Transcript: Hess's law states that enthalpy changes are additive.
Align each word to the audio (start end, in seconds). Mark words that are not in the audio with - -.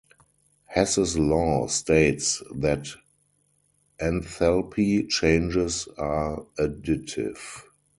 Hess's 0.65 1.15
law 1.19 1.67
states 1.67 2.41
that 2.55 2.87
enthalpy 4.01 5.07
changes 5.07 5.87
are 5.95 6.43
additive. 6.57 7.37